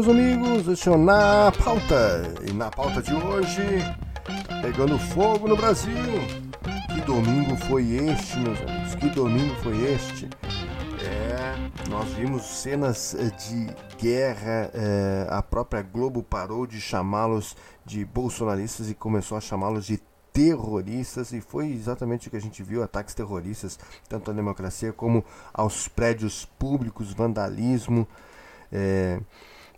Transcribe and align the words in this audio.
meus 0.00 0.08
amigos, 0.08 0.66
este 0.66 0.88
é 0.88 0.92
o 0.92 0.96
Na 0.96 1.52
Pauta. 1.52 2.34
E 2.48 2.52
na 2.54 2.70
pauta 2.70 3.02
de 3.02 3.12
hoje, 3.12 3.60
tá 4.24 4.62
pegando 4.62 4.98
fogo 4.98 5.46
no 5.46 5.54
Brasil. 5.54 5.92
Que 6.94 7.02
domingo 7.02 7.54
foi 7.66 7.82
este, 7.96 8.38
meus 8.38 8.58
amigos? 8.62 8.94
Que 8.94 9.10
domingo 9.10 9.54
foi 9.56 9.76
este? 9.92 10.26
É, 11.04 11.90
nós 11.90 12.08
vimos 12.14 12.42
cenas 12.44 13.14
eh, 13.14 13.30
de 13.30 13.74
guerra. 13.98 14.70
É, 14.72 15.26
a 15.28 15.42
própria 15.42 15.82
Globo 15.82 16.22
parou 16.22 16.66
de 16.66 16.80
chamá-los 16.80 17.54
de 17.84 18.02
bolsonaristas 18.02 18.88
e 18.88 18.94
começou 18.94 19.36
a 19.36 19.40
chamá-los 19.40 19.84
de 19.84 20.00
terroristas 20.32 21.30
e 21.32 21.42
foi 21.42 21.70
exatamente 21.72 22.28
o 22.28 22.30
que 22.30 22.38
a 22.38 22.40
gente 22.40 22.62
viu, 22.62 22.82
ataques 22.82 23.14
terroristas 23.14 23.78
tanto 24.08 24.30
à 24.30 24.34
democracia 24.34 24.94
como 24.94 25.22
aos 25.52 25.88
prédios 25.88 26.46
públicos, 26.58 27.12
vandalismo, 27.12 28.08
é, 28.72 29.20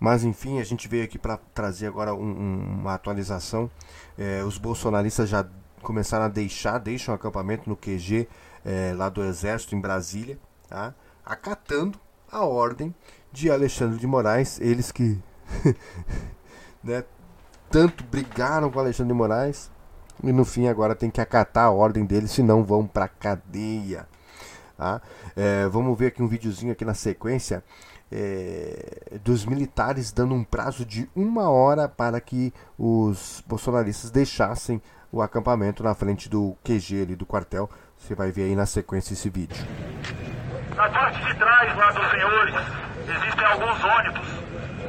mas 0.02 0.24
enfim, 0.24 0.58
a 0.58 0.64
gente 0.64 0.88
veio 0.88 1.04
aqui 1.04 1.16
para 1.16 1.36
trazer 1.54 1.86
agora 1.86 2.12
um, 2.12 2.24
um, 2.24 2.80
uma 2.80 2.92
atualização. 2.92 3.70
É, 4.18 4.42
os 4.42 4.58
bolsonaristas 4.58 5.28
já 5.28 5.46
começaram 5.80 6.24
a 6.24 6.28
deixar, 6.28 6.78
deixam 6.78 7.12
o 7.12 7.14
acampamento 7.14 7.70
no 7.70 7.76
QG 7.76 8.26
é, 8.64 8.92
lá 8.96 9.08
do 9.08 9.22
Exército 9.22 9.76
em 9.76 9.80
Brasília, 9.80 10.40
tá? 10.68 10.92
acatando 11.24 12.00
a 12.28 12.44
ordem 12.44 12.92
de 13.30 13.48
Alexandre 13.48 13.96
de 13.96 14.06
Moraes, 14.08 14.60
eles 14.60 14.90
que 14.90 15.22
né, 16.82 17.04
tanto 17.70 18.02
brigaram 18.02 18.72
com 18.72 18.80
Alexandre 18.80 19.12
de 19.12 19.16
Moraes 19.16 19.70
e 20.20 20.32
no 20.32 20.44
fim 20.44 20.66
agora 20.66 20.96
tem 20.96 21.10
que 21.10 21.20
acatar 21.20 21.66
a 21.66 21.70
ordem 21.70 22.04
deles, 22.04 22.32
senão 22.32 22.64
vão 22.64 22.88
para 22.88 23.06
cadeia. 23.06 24.08
Tá? 24.76 25.00
É, 25.36 25.68
vamos 25.68 25.96
ver 25.96 26.06
aqui 26.06 26.20
um 26.20 26.26
videozinho 26.26 26.72
aqui 26.72 26.84
na 26.84 26.92
sequência 26.92 27.62
é, 28.12 29.18
dos 29.24 29.46
militares 29.46 30.12
dando 30.12 30.34
um 30.34 30.44
prazo 30.44 30.84
de 30.84 31.08
uma 31.16 31.48
hora 31.48 31.88
para 31.88 32.20
que 32.20 32.52
os 32.78 33.42
bolsonaristas 33.46 34.10
deixassem 34.10 34.82
o 35.10 35.22
acampamento 35.22 35.82
na 35.82 35.94
frente 35.94 36.28
do 36.28 36.56
QG 36.62 37.02
ali 37.02 37.16
do 37.16 37.24
quartel. 37.24 37.68
Você 37.96 38.14
vai 38.14 38.30
ver 38.30 38.44
aí 38.44 38.56
na 38.56 38.66
sequência 38.66 39.14
esse 39.14 39.30
vídeo. 39.30 39.64
Na 40.76 40.88
parte 40.90 41.24
de 41.24 41.34
trás 41.36 41.76
lá 41.76 41.92
dos 41.92 42.10
senhores 42.10 42.54
existem 43.08 43.44
alguns 43.44 43.84
ônibus 43.84 44.28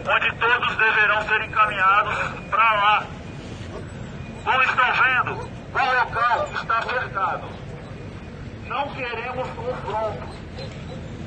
onde 0.05 0.35
todos 0.37 0.75
deverão 0.75 1.21
ser 1.27 1.41
encaminhados 1.43 2.15
para 2.49 2.73
lá. 2.73 3.07
Como 4.43 4.63
estão 4.63 4.93
vendo, 4.93 5.31
o 5.41 6.01
local 6.01 6.49
está 6.53 6.81
cercado. 6.81 7.47
Não 8.67 8.89
queremos 8.93 9.47
confronto 9.49 10.42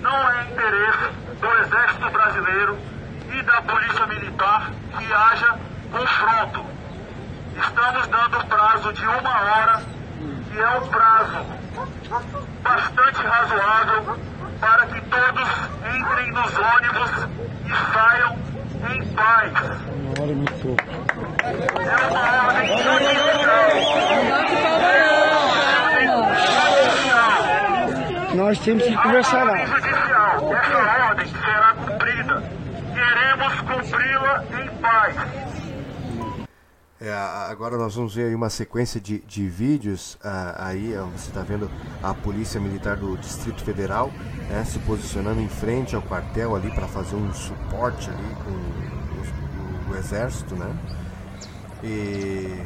não 0.01 0.31
é 0.33 0.45
interesse 0.45 1.11
do 1.41 1.53
Exército 1.63 2.11
Brasileiro 2.11 2.79
e 3.33 3.43
da 3.43 3.63
Polícia 3.63 4.07
Militar 4.07 4.71
que 4.99 5.13
haja 5.13 5.59
confronto. 5.91 6.65
Estamos 7.57 8.07
dando 8.09 8.47
prazo 8.47 8.93
de 8.93 9.07
uma 9.07 9.41
hora, 9.41 9.83
que 10.51 10.59
é 10.59 10.69
um 10.79 10.89
prazo 10.89 11.47
bastante 12.63 13.23
razoável 13.23 14.19
para 14.61 14.87
que 14.87 15.01
todos 15.03 15.49
entrem 15.97 16.33
nos 16.33 16.53
ônibus 16.59 17.11
e 17.65 17.71
saiam 17.93 18.39
em 18.93 19.07
paz. 19.15 19.53
É. 19.53 19.87
É 21.87 22.07
uma 22.09 22.21
ordem 22.31 23.36
Nós 28.57 28.65
temos 28.65 28.85
que 28.85 28.97
conversar 28.97 29.45
lá. 29.45 29.59
Essa 29.61 31.09
ordem 31.09 31.27
será 31.27 31.75
cumprida. 31.75 32.43
Queremos 32.95 33.61
cumpri-la 33.61 34.45
em 34.63 34.69
paz. 34.81 35.17
É, 36.99 37.13
agora 37.13 37.77
nós 37.77 37.95
vamos 37.95 38.15
ver 38.15 38.29
aí 38.29 38.35
uma 38.35 38.49
sequência 38.49 38.99
de, 38.99 39.19
de 39.21 39.47
vídeos. 39.47 40.17
Ah, 40.25 40.69
aí 40.69 40.95
você 41.13 41.29
está 41.29 41.43
vendo 41.43 41.71
a 42.03 42.15
Polícia 42.15 42.59
Militar 42.59 42.97
do 42.97 43.17
Distrito 43.19 43.63
Federal 43.63 44.11
né, 44.49 44.65
se 44.65 44.79
posicionando 44.81 45.41
em 45.41 45.49
frente 45.49 45.95
ao 45.95 46.01
quartel 46.01 46.57
ali 46.57 46.71
para 46.71 46.89
fazer 46.89 47.15
um 47.15 47.33
suporte 47.35 48.09
ali 48.09 48.37
com 48.43 49.91
o, 49.91 49.93
o, 49.93 49.97
Exército, 49.97 50.57
né? 50.57 50.75
E 51.85 52.63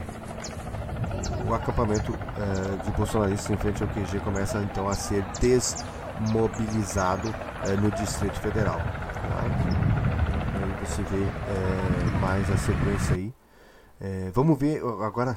o 1.47 1.55
acampamento 1.55 2.13
uh, 2.13 2.85
de 2.85 2.91
bolsonaristas 2.93 3.51
em 3.51 3.57
frente 3.57 3.83
ao 3.83 3.89
QG 3.89 4.21
começa 4.21 4.59
então 4.63 4.89
a 4.89 4.95
ser 4.95 5.23
des 5.41 5.85
mobilizado 6.33 7.35
é, 7.65 7.77
no 7.77 7.91
Distrito 7.93 8.39
Federal. 8.41 8.79
Tá? 8.79 9.43
Aí 10.55 10.85
você 10.85 11.03
vê 11.03 11.23
é, 11.23 12.21
mais 12.21 12.51
a 12.51 12.57
sequência 12.57 13.17
aí. 13.17 13.33
Vamos 14.33 14.59
ver 14.59 14.83
agora, 15.03 15.37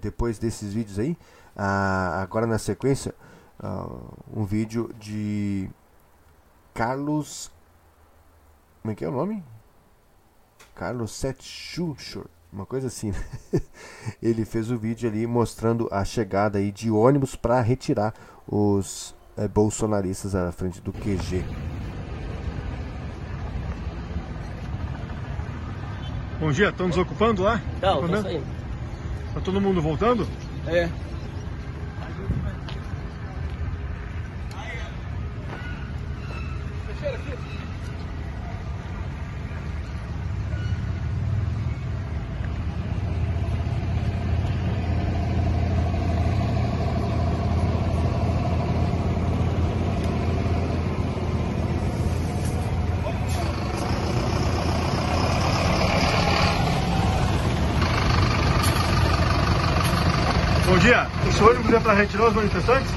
depois 0.00 0.38
desses 0.38 0.72
vídeos 0.72 1.00
aí, 1.00 1.18
agora 1.56 2.46
na 2.46 2.58
sequência, 2.58 3.12
um 4.32 4.44
vídeo 4.44 4.94
de 5.00 5.68
Carlos. 6.72 7.50
Como 8.82 8.92
é 8.92 8.94
que 8.94 9.04
é 9.04 9.08
o 9.08 9.10
nome? 9.10 9.42
Carlos 10.76 11.12
Setchuchur, 11.12 12.26
uma 12.54 12.64
coisa 12.64 12.86
assim. 12.86 13.10
Né? 13.10 13.60
Ele 14.22 14.44
fez 14.44 14.70
o 14.70 14.78
vídeo 14.78 15.08
ali 15.08 15.26
mostrando 15.26 15.88
a 15.90 16.04
chegada 16.04 16.58
aí 16.58 16.70
de 16.70 16.90
ônibus 16.90 17.34
para 17.34 17.60
retirar 17.60 18.14
os 18.46 19.14
é, 19.36 19.48
bolsonaristas 19.48 20.34
à 20.34 20.50
frente 20.52 20.80
do 20.80 20.92
QG. 20.92 21.44
Bom 26.40 26.52
dia, 26.52 26.68
estão 26.68 26.88
nos 26.88 26.98
ocupando 26.98 27.42
lá? 27.42 27.60
Não, 27.80 28.08
tá 28.08 28.22
saindo. 28.22 28.44
Tá 29.34 29.40
todo 29.40 29.60
mundo 29.60 29.82
voltando? 29.82 30.26
É. 30.66 30.88
dia. 60.84 61.08
Esse 61.26 61.42
ônibus 61.42 61.72
é 61.72 61.80
para 61.80 61.94
retirar 61.94 62.28
os 62.28 62.34
manifestantes? 62.34 62.90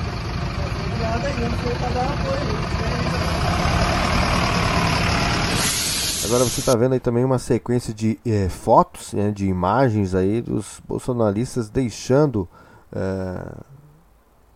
Agora 6.25 6.43
você 6.43 6.59
está 6.59 6.75
vendo 6.75 6.93
aí 6.93 6.99
também 6.99 7.23
uma 7.23 7.39
sequência 7.39 7.93
de 7.93 8.19
é, 8.25 8.49
fotos, 8.49 9.13
né, 9.13 9.31
de 9.31 9.47
imagens 9.47 10.13
aí 10.13 10.41
dos 10.41 10.81
bolsonaristas 10.85 11.69
deixando 11.69 12.45
é, 12.91 13.55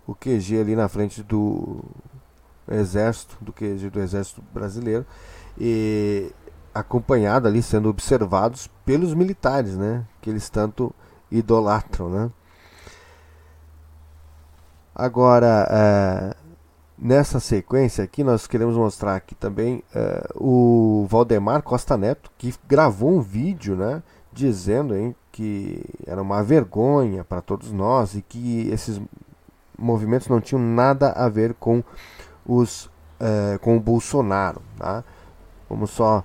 o 0.06 0.14
QG 0.14 0.60
ali 0.60 0.76
na 0.76 0.90
frente 0.90 1.24
do 1.24 1.82
exército, 2.70 3.38
do 3.40 3.54
QG 3.54 3.90
do 3.90 4.02
exército 4.02 4.44
brasileiro 4.54 5.06
e 5.58 6.34
acompanhado 6.74 7.48
ali 7.48 7.64
sendo 7.64 7.88
observados 7.88 8.70
pelos 8.86 9.14
militares, 9.14 9.78
né, 9.78 10.04
que 10.22 10.30
eles 10.30 10.50
tanto 10.50 10.94
idolatram, 11.32 12.10
né? 12.10 12.30
Agora, 15.02 15.68
é, 15.72 16.36
nessa 16.96 17.40
sequência 17.40 18.04
aqui, 18.04 18.24
nós 18.24 18.46
queremos 18.46 18.78
mostrar 18.78 19.16
aqui 19.16 19.34
também 19.34 19.84
é, 19.96 20.28
o 20.36 21.08
Valdemar 21.10 21.64
Costa 21.64 21.98
Neto, 21.98 22.30
que 22.38 22.54
gravou 22.68 23.10
um 23.10 23.20
vídeo 23.20 23.76
né, 23.76 24.04
dizendo 24.32 24.96
hein, 24.96 25.16
que 25.32 25.84
era 26.06 26.22
uma 26.22 26.44
vergonha 26.44 27.24
para 27.24 27.42
todos 27.42 27.72
nós 27.72 28.14
e 28.14 28.22
que 28.22 28.70
esses 28.70 29.02
movimentos 29.76 30.28
não 30.28 30.40
tinham 30.40 30.62
nada 30.62 31.10
a 31.14 31.28
ver 31.28 31.56
com, 31.56 31.84
os, 32.46 32.88
é, 33.20 33.58
com 33.58 33.78
o 33.78 33.80
Bolsonaro. 33.80 34.62
Tá? 34.78 35.04
Vamos 35.68 35.90
só 35.90 36.24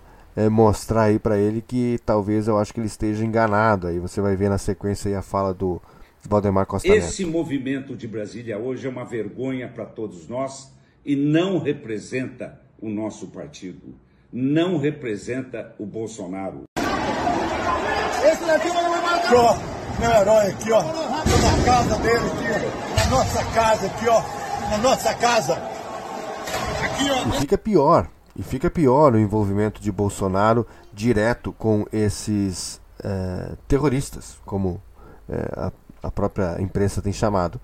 mostrar 0.52 1.04
aí 1.04 1.18
para 1.18 1.38
ele 1.38 1.62
que 1.62 1.98
talvez 2.04 2.46
eu 2.46 2.58
acho 2.58 2.74
que 2.74 2.80
ele 2.80 2.88
esteja 2.88 3.24
enganado. 3.24 3.86
Aí 3.86 3.98
você 3.98 4.20
vai 4.20 4.36
ver 4.36 4.50
na 4.50 4.58
sequência 4.58 5.18
a 5.18 5.22
fala 5.22 5.54
do 5.54 5.80
Valdemar 6.28 6.66
Costa 6.66 6.88
Esse 6.88 7.24
Neto. 7.24 7.32
movimento 7.32 7.96
de 7.96 8.06
Brasília 8.06 8.58
hoje 8.58 8.86
é 8.86 8.90
uma 8.90 9.04
vergonha 9.04 9.68
para 9.68 9.86
todos 9.86 10.28
nós 10.28 10.72
e 11.04 11.14
não 11.14 11.58
representa 11.58 12.60
o 12.80 12.88
nosso 12.88 13.28
partido, 13.28 13.94
não 14.32 14.76
representa 14.76 15.74
o 15.78 15.86
Bolsonaro. 15.86 16.64
Esse 16.76 18.44
daqui 18.44 18.68
é 18.68 18.72
o 18.72 19.38
ó, 19.38 19.56
meu 20.00 20.10
herói 20.10 20.46
aqui, 20.48 20.72
ó, 20.72 20.82
na 20.82 21.64
casa 21.64 21.98
dele 21.98 22.16
aqui, 22.16 22.94
na 22.96 23.10
nossa 23.10 23.44
casa 23.52 23.86
aqui, 23.86 24.08
ó, 24.08 24.70
na 24.70 24.78
nossa 24.78 25.14
casa. 25.14 25.54
Aqui, 25.54 27.10
ó. 27.10 27.28
E 27.28 27.40
fica 27.40 27.58
pior 27.58 28.08
E 28.36 28.42
fica 28.42 28.70
pior 28.70 29.14
o 29.14 29.18
envolvimento 29.18 29.80
de 29.80 29.90
Bolsonaro 29.90 30.66
direto 30.92 31.52
com 31.52 31.86
esses 31.92 32.80
é, 33.02 33.54
terroristas, 33.66 34.38
como 34.44 34.80
é, 35.28 35.36
a, 35.56 35.72
a, 36.02 36.10
própria 36.10 36.60
imprensa 36.60 37.02
tem 37.02 37.12
chamado. 37.12 37.60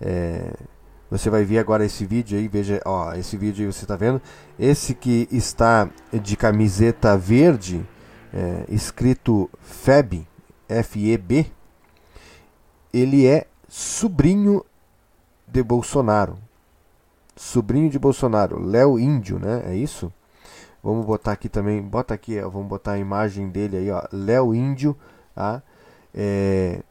É, 0.00 0.52
você 1.10 1.28
vai 1.28 1.44
ver 1.44 1.58
agora 1.58 1.84
esse 1.84 2.06
vídeo 2.06 2.38
aí, 2.38 2.48
veja, 2.48 2.80
ó, 2.84 3.12
esse 3.12 3.36
vídeo 3.36 3.66
aí 3.66 3.72
você 3.72 3.84
está 3.84 3.96
vendo. 3.96 4.20
Esse 4.58 4.94
que 4.94 5.28
está 5.30 5.88
de 6.12 6.36
camiseta 6.36 7.16
verde, 7.16 7.86
é, 8.32 8.64
escrito 8.68 9.50
FEB, 9.60 10.26
F-E-B, 10.68 11.46
ele 12.92 13.26
é 13.26 13.46
sobrinho 13.68 14.64
de 15.46 15.62
Bolsonaro. 15.62 16.38
Sobrinho 17.36 17.90
de 17.90 17.98
Bolsonaro, 17.98 18.58
Léo 18.58 18.98
Índio, 18.98 19.38
né? 19.38 19.62
É 19.66 19.74
isso? 19.74 20.12
Vamos 20.82 21.06
botar 21.06 21.32
aqui 21.32 21.48
também, 21.48 21.80
bota 21.80 22.12
aqui, 22.12 22.40
ó, 22.40 22.48
vamos 22.50 22.68
botar 22.68 22.92
a 22.92 22.98
imagem 22.98 23.48
dele 23.48 23.76
aí, 23.76 23.90
ó, 23.90 24.02
Léo 24.10 24.54
Índio, 24.54 24.96
tá? 25.34 25.62
É, 26.14 26.82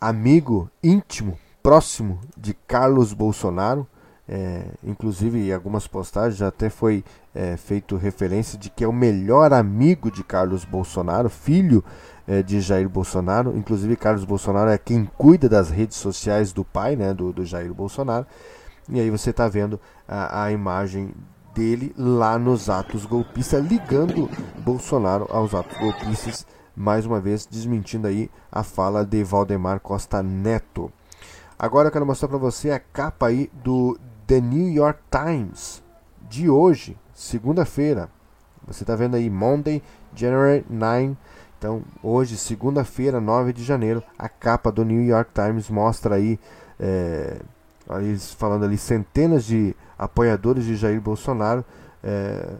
amigo 0.00 0.70
íntimo, 0.82 1.38
próximo 1.62 2.20
de 2.36 2.54
Carlos 2.54 3.12
Bolsonaro, 3.12 3.86
é, 4.28 4.64
inclusive 4.82 5.38
em 5.38 5.52
algumas 5.52 5.86
postagens 5.86 6.36
já 6.36 6.48
até 6.48 6.68
foi 6.68 7.04
é, 7.32 7.56
feito 7.56 7.96
referência 7.96 8.58
de 8.58 8.68
que 8.68 8.82
é 8.82 8.88
o 8.88 8.92
melhor 8.92 9.52
amigo 9.52 10.10
de 10.10 10.24
Carlos 10.24 10.64
Bolsonaro, 10.64 11.28
filho 11.28 11.84
é, 12.26 12.42
de 12.42 12.60
Jair 12.60 12.88
Bolsonaro. 12.88 13.56
Inclusive, 13.56 13.96
Carlos 13.96 14.24
Bolsonaro 14.24 14.70
é 14.70 14.78
quem 14.78 15.04
cuida 15.16 15.48
das 15.48 15.70
redes 15.70 15.96
sociais 15.96 16.52
do 16.52 16.64
pai, 16.64 16.96
né, 16.96 17.14
do, 17.14 17.32
do 17.32 17.44
Jair 17.44 17.72
Bolsonaro. 17.72 18.26
E 18.88 18.98
aí 18.98 19.10
você 19.10 19.30
está 19.30 19.48
vendo 19.48 19.80
a, 20.08 20.44
a 20.44 20.52
imagem 20.52 21.14
dele 21.54 21.94
lá 21.96 22.38
nos 22.38 22.68
atos 22.68 23.06
golpistas, 23.06 23.64
ligando 23.64 24.28
Bolsonaro 24.58 25.26
aos 25.30 25.54
atos 25.54 25.76
golpistas, 25.78 26.46
mais 26.76 27.06
uma 27.06 27.20
vez 27.20 27.46
desmentindo 27.46 28.06
aí 28.06 28.30
a 28.52 28.62
fala 28.62 29.04
de 29.04 29.24
Valdemar 29.24 29.80
Costa 29.80 30.22
Neto. 30.22 30.92
Agora 31.58 31.88
eu 31.88 31.92
quero 31.92 32.04
mostrar 32.04 32.28
para 32.28 32.38
você 32.38 32.70
a 32.70 32.78
capa 32.78 33.28
aí 33.28 33.50
do 33.64 33.98
The 34.26 34.40
New 34.40 34.68
York 34.68 35.00
Times 35.10 35.82
de 36.28 36.50
hoje, 36.50 36.98
segunda-feira. 37.14 38.10
Você 38.66 38.82
está 38.82 38.94
vendo 38.94 39.14
aí 39.14 39.30
Monday, 39.30 39.82
January 40.14 40.66
9 40.68 41.16
então, 41.58 41.82
hoje, 42.02 42.36
segunda-feira, 42.36 43.20
9 43.20 43.52
de 43.52 43.64
janeiro, 43.64 44.02
a 44.18 44.28
capa 44.28 44.70
do 44.70 44.84
New 44.84 45.02
York 45.02 45.30
Times 45.32 45.70
mostra 45.70 46.16
aí, 46.16 46.38
é, 46.78 47.40
falando 48.36 48.64
ali, 48.64 48.76
centenas 48.76 49.44
de 49.44 49.74
apoiadores 49.98 50.64
de 50.64 50.76
Jair 50.76 51.00
Bolsonaro 51.00 51.64
é, 52.04 52.56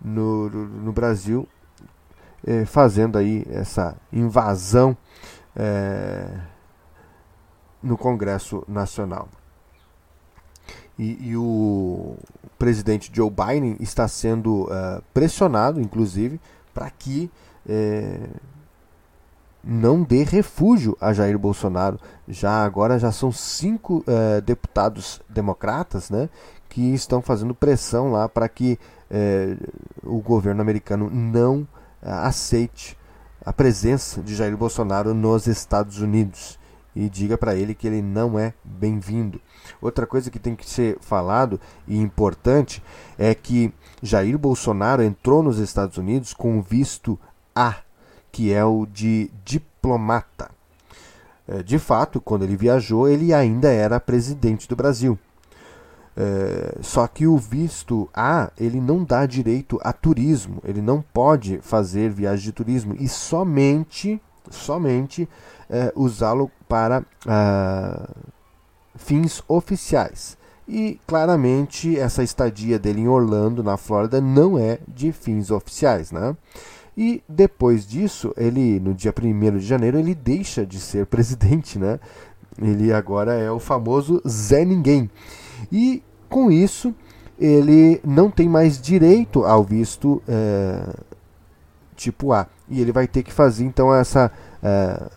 no, 0.00 0.50
no, 0.50 0.92
Brasil, 0.92 1.48
é, 2.46 2.64
fazendo 2.64 3.18
aí 3.18 3.44
essa 3.50 3.96
invasão 4.12 4.96
é, 5.54 6.26
no 7.82 7.96
Congresso 7.96 8.64
Nacional. 8.68 9.28
E, 10.98 11.28
e, 11.30 11.36
o 11.36 12.16
presidente 12.58 13.10
Joe 13.14 13.30
Biden 13.30 13.76
está 13.78 14.08
sendo 14.08 14.64
uh, 14.64 15.00
pressionado, 15.14 15.80
inclusive, 15.80 16.40
para 16.74 16.90
que 16.90 17.30
é, 17.68 18.28
não 19.62 20.02
dê 20.02 20.24
refúgio 20.24 20.96
a 21.00 21.12
Jair 21.12 21.38
Bolsonaro. 21.38 22.00
Já 22.26 22.64
agora 22.64 22.98
já 22.98 23.12
são 23.12 23.30
cinco 23.30 24.04
é, 24.06 24.40
deputados 24.40 25.20
democratas, 25.28 26.10
né, 26.10 26.28
que 26.68 26.94
estão 26.94 27.22
fazendo 27.22 27.54
pressão 27.54 28.10
lá 28.10 28.28
para 28.28 28.48
que 28.48 28.78
é, 29.10 29.56
o 30.02 30.20
governo 30.20 30.60
americano 30.60 31.08
não 31.10 31.66
aceite 32.02 32.96
a 33.44 33.52
presença 33.52 34.22
de 34.22 34.34
Jair 34.34 34.56
Bolsonaro 34.56 35.14
nos 35.14 35.46
Estados 35.46 36.00
Unidos 36.00 36.58
e 36.94 37.08
diga 37.08 37.38
para 37.38 37.54
ele 37.54 37.74
que 37.74 37.86
ele 37.86 38.02
não 38.02 38.38
é 38.38 38.52
bem-vindo. 38.64 39.40
Outra 39.80 40.06
coisa 40.06 40.30
que 40.30 40.38
tem 40.38 40.56
que 40.56 40.68
ser 40.68 40.98
falado 41.00 41.60
e 41.86 41.96
importante 41.96 42.82
é 43.16 43.34
que 43.34 43.72
Jair 44.02 44.36
Bolsonaro 44.36 45.02
entrou 45.02 45.42
nos 45.42 45.58
Estados 45.58 45.96
Unidos 45.96 46.34
com 46.34 46.60
visto 46.60 47.18
a, 47.54 47.76
que 48.32 48.52
é 48.52 48.64
o 48.64 48.84
de 48.86 49.30
diplomata. 49.44 50.50
É, 51.46 51.62
de 51.62 51.78
fato, 51.78 52.20
quando 52.20 52.42
ele 52.42 52.56
viajou, 52.56 53.08
ele 53.08 53.32
ainda 53.32 53.70
era 53.70 54.00
presidente 54.00 54.68
do 54.68 54.76
Brasil. 54.76 55.18
É, 56.20 56.78
só 56.82 57.06
que 57.06 57.28
o 57.28 57.36
visto 57.36 58.08
A 58.12 58.50
ele 58.58 58.80
não 58.80 59.04
dá 59.04 59.24
direito 59.24 59.78
a 59.82 59.92
turismo, 59.92 60.60
ele 60.64 60.82
não 60.82 61.00
pode 61.00 61.60
fazer 61.62 62.10
viagem 62.10 62.46
de 62.46 62.52
turismo 62.52 62.96
e 62.98 63.06
somente, 63.06 64.20
somente 64.50 65.28
é, 65.70 65.92
usá-lo 65.94 66.50
para 66.68 67.04
ah, 67.24 68.10
fins 68.96 69.44
oficiais. 69.46 70.36
E 70.66 71.00
claramente 71.06 71.96
essa 71.96 72.24
estadia 72.24 72.80
dele 72.80 73.02
em 73.02 73.08
Orlando, 73.08 73.62
na 73.62 73.76
Flórida, 73.76 74.20
não 74.20 74.58
é 74.58 74.80
de 74.88 75.12
fins 75.12 75.52
oficiais, 75.52 76.10
né? 76.10 76.36
E 76.96 77.22
depois 77.28 77.86
disso, 77.86 78.34
ele 78.36 78.80
no 78.80 78.92
dia 78.92 79.14
1 79.16 79.58
de 79.58 79.64
janeiro, 79.64 80.00
ele 80.00 80.16
deixa 80.16 80.66
de 80.66 80.80
ser 80.80 81.06
presidente, 81.06 81.78
né? 81.78 82.00
Ele 82.60 82.92
agora 82.92 83.34
é 83.34 83.48
o 83.52 83.60
famoso 83.60 84.20
Zé 84.26 84.64
Ninguém. 84.64 85.08
E 85.70 86.02
com 86.28 86.50
isso, 86.50 86.94
ele 87.38 88.00
não 88.04 88.30
tem 88.30 88.48
mais 88.48 88.80
direito 88.80 89.44
ao 89.44 89.62
visto 89.62 90.22
é, 90.28 90.94
tipo 91.94 92.32
A. 92.32 92.46
E 92.68 92.80
ele 92.80 92.92
vai 92.92 93.06
ter 93.06 93.22
que 93.22 93.32
fazer 93.32 93.64
então 93.64 93.94
essa 93.94 94.30
é, 94.62 95.10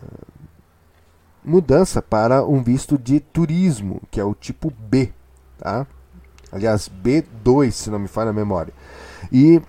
mudança 1.44 2.02
para 2.02 2.46
um 2.46 2.62
visto 2.64 2.98
de 2.98 3.20
turismo, 3.20 4.02
que 4.10 4.20
é 4.20 4.24
o 4.24 4.34
tipo 4.34 4.72
B. 4.72 5.12
Tá? 5.58 5.86
Aliás, 6.52 6.90
B2, 7.04 7.72
se 7.72 7.90
não 7.90 8.00
me 8.00 8.08
falha 8.08 8.30
a 8.30 8.34
memória. 8.34 8.74
E 9.32 9.62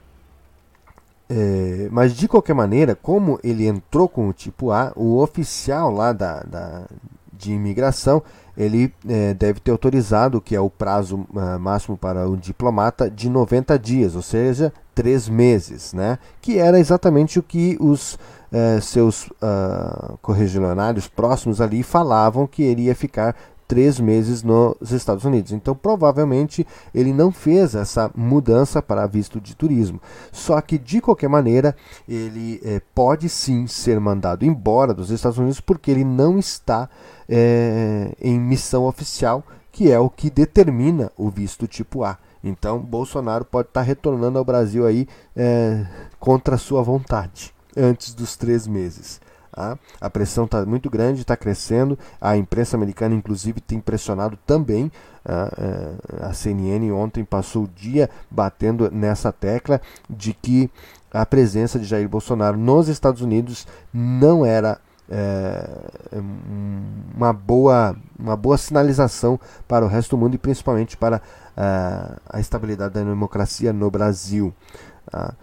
é, 1.29 1.89
mas 1.91 2.15
de 2.15 2.29
qualquer 2.29 2.55
maneira, 2.55 2.95
como 2.95 3.41
ele 3.43 3.67
entrou 3.67 4.07
com 4.07 4.29
o 4.29 4.33
tipo 4.35 4.71
A, 4.71 4.93
o 4.95 5.19
oficial 5.19 5.91
lá 5.91 6.13
da, 6.13 6.41
da 6.41 6.87
de 7.33 7.53
imigração 7.53 8.23
ele 8.57 8.93
é, 9.09 9.35
deve 9.35 9.61
ter 9.61 9.71
autorizado, 9.71 10.41
que 10.41 10.55
é 10.55 10.61
o 10.61 10.69
prazo 10.69 11.27
uh, 11.35 11.59
máximo 11.59 11.97
para 11.97 12.29
o 12.29 12.37
diplomata, 12.37 13.11
de 13.11 13.29
90 13.29 13.79
dias, 13.79 14.15
ou 14.15 14.23
seja, 14.23 14.73
três 14.95 15.29
meses, 15.29 15.93
né? 15.93 16.19
que 16.41 16.59
era 16.59 16.79
exatamente 16.79 17.39
o 17.39 17.43
que 17.43 17.77
os 17.81 18.15
uh, 18.15 18.81
seus 18.81 19.27
uh, 19.43 20.19
próximos 21.15 21.61
ali 21.61 21.83
falavam 21.83 22.47
que 22.47 22.63
iria 22.63 22.95
ficar 22.95 23.35
três 23.67 23.99
meses 23.99 24.43
nos 24.43 24.91
Estados 24.91 25.25
Unidos. 25.25 25.53
Então, 25.53 25.75
provavelmente, 25.75 26.67
ele 26.95 27.13
não 27.13 27.33
fez 27.33 27.75
essa 27.75 28.11
mudança 28.15 28.83
para 28.83 29.07
visto 29.07 29.41
de 29.41 29.55
turismo. 29.55 30.01
Só 30.31 30.61
que, 30.61 30.79
de 30.79 31.01
qualquer 31.01 31.29
maneira, 31.29 31.75
ele 32.09 32.61
é, 32.65 32.81
pode 32.95 33.29
sim 33.29 33.67
ser 33.67 33.99
mandado 33.99 34.45
embora 34.45 34.93
dos 34.93 35.11
Estados 35.11 35.39
Unidos 35.39 35.61
porque 35.61 35.91
ele 35.91 36.05
não 36.05 36.39
está 36.39 36.89
é, 37.29 38.13
em 38.21 38.39
missão 38.39 38.85
oficial, 38.85 39.43
que 39.71 39.91
é 39.91 39.99
o 39.99 40.11
que 40.11 40.29
determina 40.29 41.11
o 41.17 41.31
visto 41.31 41.67
tipo 41.67 42.05
A. 42.05 42.19
Então, 42.45 42.79
Bolsonaro 42.79 43.45
pode 43.45 43.69
estar 43.69 43.83
retornando 43.83 44.39
ao 44.39 44.45
Brasil 44.45 44.87
aí 44.87 45.09
é, 45.37 45.87
contra 46.19 46.59
sua 46.59 46.83
vontade, 46.83 47.55
antes 47.77 48.13
dos 48.15 48.37
três 48.37 48.67
meses. 48.67 49.21
Tá? 49.53 49.79
A 50.01 50.09
pressão 50.09 50.47
está 50.47 50.65
muito 50.65 50.89
grande, 50.89 51.21
está 51.21 51.37
crescendo. 51.37 51.99
A 52.21 52.37
imprensa 52.37 52.77
americana, 52.77 53.15
inclusive, 53.15 53.61
tem 53.61 53.79
pressionado 53.81 54.39
também. 54.47 54.91
Tá? 55.23 55.53
É, 55.59 56.27
a 56.27 56.33
CNN 56.33 56.91
ontem 56.91 57.23
passou 57.23 57.65
o 57.65 57.69
dia 57.69 58.09
batendo 58.31 58.91
nessa 58.91 59.31
tecla 59.31 59.81
de 60.09 60.33
que 60.33 60.71
a 61.13 61.27
presença 61.27 61.79
de 61.79 61.85
Jair 61.85 62.09
Bolsonaro 62.09 62.57
nos 62.57 62.89
Estados 62.89 63.21
Unidos 63.21 63.67
não 63.93 64.47
era 64.47 64.81
é, 65.11 65.69
uma, 67.15 67.35
boa, 67.35 67.95
uma 68.19 68.37
boa 68.37 68.57
sinalização 68.57 69.39
para 69.69 69.85
o 69.85 69.89
resto 69.89 70.17
do 70.17 70.19
mundo 70.19 70.35
e 70.35 70.39
principalmente 70.39 70.97
para 70.97 71.21
é, 71.55 72.17
a 72.27 72.41
estabilidade 72.41 72.95
da 72.95 73.01
democracia 73.01 73.71
no 73.75 73.91
Brasil. 73.91 74.55
Tá? 75.11 75.35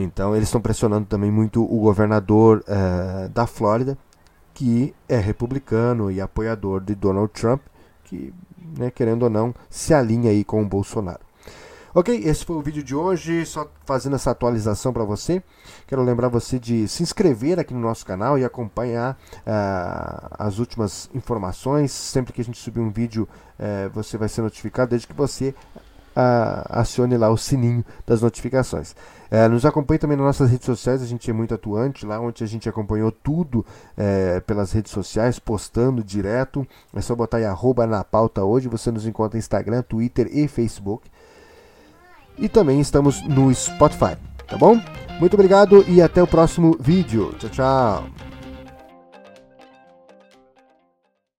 Então 0.00 0.36
eles 0.36 0.46
estão 0.46 0.60
pressionando 0.60 1.06
também 1.06 1.28
muito 1.28 1.60
o 1.60 1.80
governador 1.80 2.62
uh, 2.68 3.28
da 3.30 3.48
Flórida, 3.48 3.98
que 4.54 4.94
é 5.08 5.18
republicano 5.18 6.08
e 6.08 6.20
apoiador 6.20 6.80
de 6.80 6.94
Donald 6.94 7.32
Trump, 7.32 7.60
que, 8.04 8.32
né, 8.78 8.92
querendo 8.92 9.24
ou 9.24 9.30
não, 9.30 9.52
se 9.68 9.92
alinha 9.92 10.30
aí 10.30 10.44
com 10.44 10.62
o 10.62 10.66
Bolsonaro. 10.66 11.26
Ok, 11.92 12.14
esse 12.24 12.44
foi 12.44 12.54
o 12.54 12.62
vídeo 12.62 12.84
de 12.84 12.94
hoje, 12.94 13.44
só 13.44 13.68
fazendo 13.84 14.14
essa 14.14 14.30
atualização 14.30 14.92
para 14.92 15.02
você. 15.02 15.42
Quero 15.84 16.04
lembrar 16.04 16.28
você 16.28 16.58
de 16.60 16.86
se 16.86 17.02
inscrever 17.02 17.58
aqui 17.58 17.74
no 17.74 17.80
nosso 17.80 18.06
canal 18.06 18.38
e 18.38 18.44
acompanhar 18.44 19.18
uh, 19.38 20.28
as 20.38 20.60
últimas 20.60 21.10
informações. 21.12 21.90
Sempre 21.90 22.32
que 22.32 22.40
a 22.40 22.44
gente 22.44 22.58
subir 22.58 22.78
um 22.78 22.90
vídeo, 22.90 23.28
uh, 23.58 23.90
você 23.90 24.16
vai 24.16 24.28
ser 24.28 24.42
notificado, 24.42 24.90
desde 24.90 25.08
que 25.08 25.14
você 25.14 25.52
acione 26.14 27.16
lá 27.16 27.30
o 27.30 27.36
sininho 27.36 27.84
das 28.06 28.22
notificações. 28.22 28.94
É, 29.30 29.46
nos 29.46 29.66
acompanhe 29.66 29.98
também 29.98 30.16
nas 30.16 30.26
nossas 30.26 30.50
redes 30.50 30.64
sociais, 30.64 31.02
a 31.02 31.06
gente 31.06 31.28
é 31.30 31.32
muito 31.34 31.54
atuante 31.54 32.06
lá, 32.06 32.18
onde 32.18 32.42
a 32.42 32.46
gente 32.46 32.68
acompanhou 32.68 33.12
tudo 33.12 33.64
é, 33.96 34.40
pelas 34.40 34.72
redes 34.72 34.90
sociais, 34.90 35.38
postando 35.38 36.02
direto. 36.02 36.66
É 36.94 37.00
só 37.00 37.14
botar 37.14 37.36
aí 37.36 37.44
arroba 37.44 37.86
na 37.86 38.02
pauta 38.02 38.42
hoje, 38.42 38.68
você 38.68 38.90
nos 38.90 39.06
encontra 39.06 39.36
no 39.36 39.40
Instagram, 39.40 39.82
Twitter 39.82 40.28
e 40.32 40.48
Facebook. 40.48 41.10
E 42.38 42.48
também 42.48 42.80
estamos 42.80 43.22
no 43.28 43.52
Spotify, 43.54 44.16
tá 44.46 44.56
bom? 44.56 44.80
Muito 45.20 45.34
obrigado 45.34 45.84
e 45.88 46.00
até 46.00 46.22
o 46.22 46.26
próximo 46.26 46.76
vídeo. 46.80 47.34
Tchau, 47.38 47.50
tchau. 47.50 48.27